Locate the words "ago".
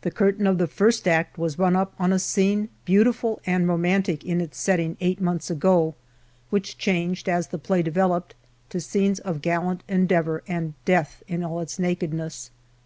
5.50-5.94